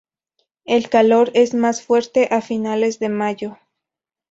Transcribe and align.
El 0.65 0.89
calor 0.89 1.29
es 1.35 1.53
más 1.53 1.83
fuerte 1.83 2.27
a 2.31 2.41
finales 2.41 2.97
de 2.97 3.09
mayo. 3.09 3.59